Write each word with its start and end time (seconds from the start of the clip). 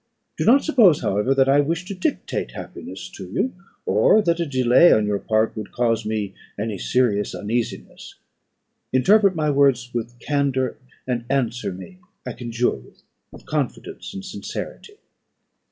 Do 0.35 0.45
not 0.45 0.63
suppose, 0.63 1.01
however, 1.01 1.35
that 1.35 1.47
I 1.47 1.59
wish 1.59 1.85
to 1.85 1.93
dictate 1.93 2.53
happiness 2.53 3.07
to 3.09 3.29
you, 3.29 3.53
or 3.85 4.19
that 4.23 4.39
a 4.39 4.47
delay 4.47 4.91
on 4.91 5.05
your 5.05 5.19
part 5.19 5.55
would 5.55 5.71
cause 5.71 6.07
me 6.07 6.33
any 6.57 6.79
serious 6.79 7.35
uneasiness. 7.35 8.15
Interpret 8.91 9.35
my 9.35 9.51
words 9.51 9.91
with 9.93 10.17
candour, 10.17 10.77
and 11.05 11.25
answer 11.29 11.71
me, 11.71 11.99
I 12.25 12.33
conjure 12.33 12.77
you, 12.81 12.95
with 13.31 13.45
confidence 13.45 14.11
and 14.15 14.25
sincerity." 14.25 14.95